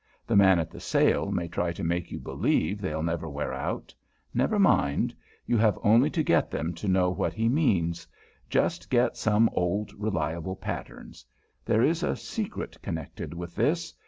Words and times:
The 0.25 0.35
man 0.35 0.57
at 0.57 0.71
the 0.71 0.79
sale 0.79 1.29
may 1.29 1.47
try 1.47 1.71
to 1.73 1.83
make 1.83 2.09
you 2.09 2.19
believe 2.19 2.81
they'll 2.81 3.03
never 3.03 3.29
wear 3.29 3.53
out. 3.53 3.93
Never 4.33 4.57
mind. 4.57 5.13
You 5.45 5.57
have 5.59 5.77
only 5.83 6.09
to 6.09 6.23
get 6.23 6.49
them 6.49 6.73
to 6.73 6.87
know 6.87 7.11
what 7.11 7.33
he 7.33 7.47
means. 7.47 8.07
Just 8.49 8.89
get 8.89 9.15
some 9.15 9.47
old, 9.53 9.93
reliable 9.93 10.55
patterns. 10.55 11.23
There 11.65 11.83
is 11.83 12.01
a 12.01 12.15
secret 12.15 12.81
connected 12.81 13.35
with 13.35 13.53
this. 13.53 13.93